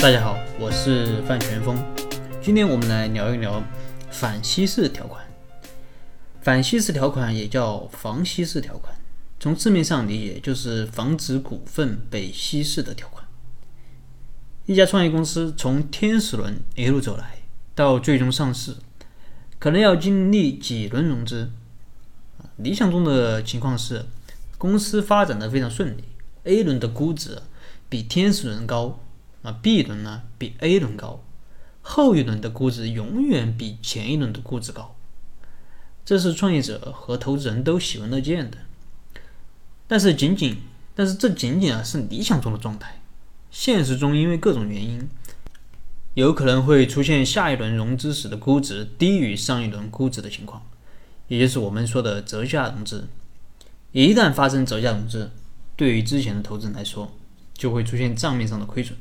[0.00, 1.76] 大家好，我是范全峰。
[2.40, 3.62] 今天我们来聊一聊
[4.10, 5.22] 反稀释条款。
[6.40, 8.94] 反稀释条款也叫防稀释条款，
[9.38, 13.22] 从字面上理解就是防止股份被稀释的条款。
[14.64, 17.42] 一家创业公司从天使轮一路走来，
[17.74, 18.76] 到最终上市，
[19.58, 21.50] 可能要经历几轮融资。
[22.56, 24.06] 理想中的情况是，
[24.56, 26.04] 公司发展的非常顺利
[26.44, 27.42] ，A 轮的估值
[27.90, 28.98] 比天使轮高。
[29.42, 31.22] 啊，B 轮呢比 A 轮高，
[31.80, 34.96] 后一轮的估值永远比前一轮的估值高，
[36.04, 38.58] 这是创业者和投资人都喜闻乐见的。
[39.86, 40.58] 但是仅仅，
[40.94, 43.00] 但是这仅仅啊是理想中的状态，
[43.50, 45.08] 现实中因为各种原因，
[46.14, 50.62] 有可能会出现下一轮融资时的估值低于上一轮估值的情况，
[51.28, 53.08] 也就是我们说的折价融资。
[53.92, 55.32] 一旦发生折价融资，
[55.74, 57.10] 对于之前的投资人来说，
[57.54, 58.96] 就会出现账面上的亏损。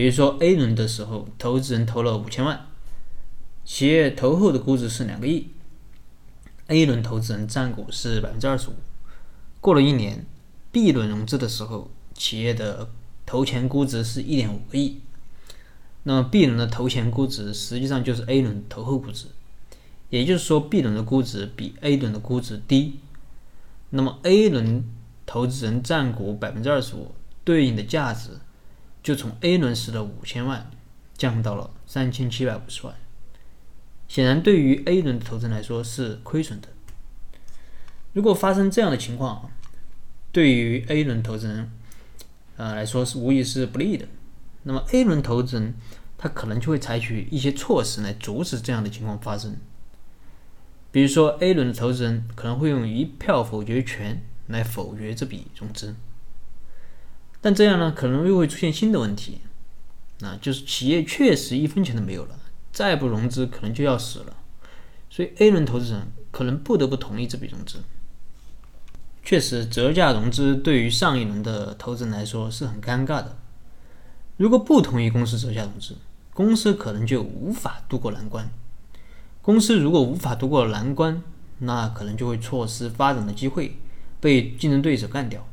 [0.00, 2.68] 比如说 A 轮的时候，投资人投了五千万，
[3.66, 5.48] 企业投后的估值是两个亿
[6.68, 8.76] ，A 轮投资人占股是百分之二十五。
[9.60, 10.24] 过了一年
[10.72, 12.88] ，B 轮融资的时候，企业的
[13.26, 15.02] 投前估值是一点五个亿，
[16.04, 19.26] 那么 B 轮的投前估值实际上就是 A 轮投后估值，
[20.08, 23.00] 也就是说 B 轮的估值比 A 轮的估值低，
[23.90, 24.82] 那么 A 轮
[25.26, 28.30] 投资人占股百分之二十五，对应的价值。
[29.02, 30.70] 就从 A 轮时的五千万
[31.16, 32.94] 降到了三千七百五十万，
[34.08, 36.68] 显然对于 A 轮的投资人来说是亏损的。
[38.12, 39.50] 如果发生这样的情况，
[40.32, 41.70] 对于 A 轮投资人，
[42.56, 44.06] 呃来说是无疑是不利的。
[44.64, 45.74] 那么 A 轮投资人
[46.18, 49.56] 他可能就会采取一些措施来阻止这样的情况发生，
[50.92, 55.94] 比如说 A 轮的投资人可能会用一票否决权来否决这笔融资。
[57.40, 59.40] 但这样呢，可能又会出现新的问题，
[60.20, 62.38] 那就是企业确实一分钱都没有了，
[62.72, 64.36] 再不融资可能就要死了，
[65.08, 67.78] 所以 A 轮投资人可能不得不同意这笔融资。
[69.22, 73.36] 确实，折价融资对于上一轮的投资人来说是很尴尬的。
[74.36, 75.96] 如果不同意公司折价融资，
[76.32, 78.50] 公司可能就无法渡过难关。
[79.42, 81.22] 公司如果无法渡过难关，
[81.58, 83.76] 那可能就会错失发展的机会，
[84.20, 85.46] 被竞争对手干掉。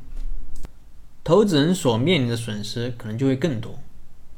[1.28, 3.78] 投资人所面临的损失可能就会更多，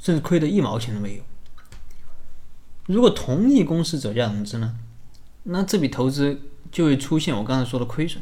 [0.01, 1.23] 甚至亏得一毛钱都没有。
[2.87, 4.75] 如果同意公司折价融资呢？
[5.45, 6.41] 那这笔投资
[6.73, 8.21] 就会出现我刚才说的亏损。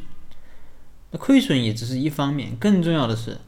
[1.09, 3.39] 那亏损也只是一方面，更重要的是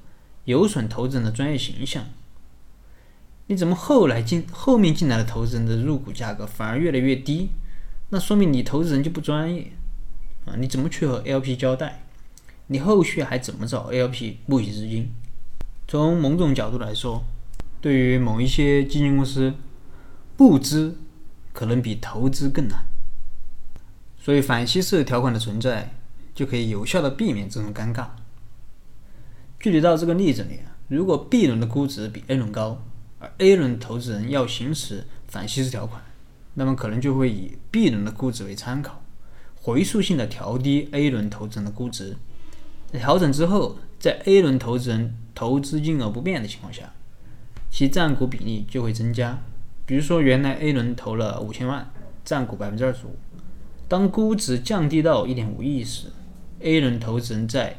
[0.45, 2.05] 有损投资人的专业形象。
[3.45, 7.49] 你怎么后来进后面进来的投资人的入股价格反而越来越低？
[8.09, 9.71] 那说明你投资人就不专业
[10.47, 10.57] 啊！
[10.57, 12.05] 你怎么去和 LP 交代？
[12.71, 15.11] 你后续还怎么找 LP 募集资金？
[15.89, 17.21] 从某种角度来说，
[17.81, 19.53] 对于某一些基金公司，
[20.37, 20.97] 募资
[21.51, 22.85] 可能比投资更难。
[24.17, 25.93] 所以反稀释条款的存在，
[26.33, 28.07] 就可以有效的避免这种尴尬。
[29.59, 32.81] 具体到这个例子里，如果 B 轮的估值比 A 轮高，
[33.19, 36.01] 而 A 轮投资人要行使反稀释条款，
[36.53, 39.03] 那么可能就会以 B 轮的估值为参考，
[39.55, 42.15] 回溯性的调低 A 轮投资人的估值。
[42.91, 46.93] 调整之后，在 A 轮投资人投资金额不变的情况下，
[47.69, 49.39] 其占股比例就会增加。
[49.85, 51.91] 比如说，原来 A 轮投了五千万，
[52.23, 53.15] 占股百分之二十五。
[53.87, 56.07] 当估值降低到一点五亿时
[56.59, 57.77] ，A 轮投资人在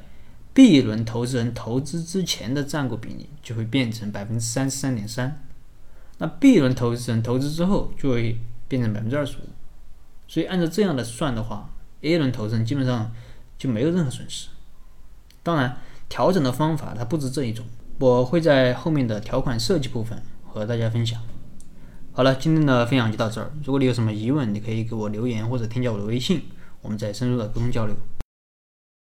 [0.53, 5.43] B 轮投资人投资之前的占股比例就会变成百分之三十三点三。
[6.19, 9.49] 那 B 轮投资人投资之后就会变成百分之二十五。
[10.29, 11.71] 所以按照这样的算的话
[12.03, 13.11] ，A 轮投资人基本上
[13.57, 14.49] 就没有任何损失。
[15.43, 15.77] 当然，
[16.09, 17.67] 调整的方法它不止这一种，
[17.99, 21.21] 我会在后面的条款设计部分和大家分享。
[22.13, 23.51] 好了，今天的分享就到这儿。
[23.65, 26.43] 如果你有什么疑问，你可以给我留言或者添加我的微信，
[26.81, 27.97] 我们再深入的沟通交流。